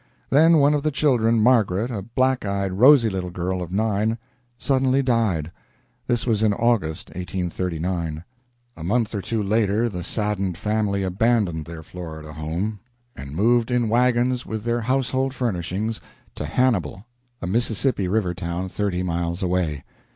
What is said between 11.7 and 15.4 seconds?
Florida home and moved in wagons, with their household